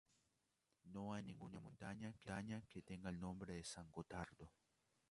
No 0.83 1.13
hay 1.13 1.21
ninguna 1.21 1.59
montaña 1.59 2.11
que 2.67 2.81
tenga 2.81 3.11
el 3.11 3.19
nombre 3.19 3.53
de 3.53 3.63
San 3.63 3.91
Gotardo. 3.91 4.51